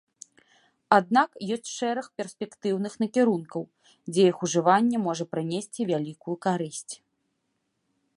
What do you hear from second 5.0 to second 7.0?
можа прынесці вялікую карысць.